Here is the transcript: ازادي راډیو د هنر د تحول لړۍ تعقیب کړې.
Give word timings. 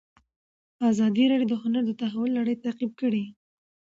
ازادي 0.89 1.23
راډیو 1.31 1.49
د 1.51 1.53
هنر 1.61 1.83
د 1.87 1.91
تحول 2.01 2.29
لړۍ 2.39 2.55
تعقیب 2.65 2.91
کړې. 3.01 3.23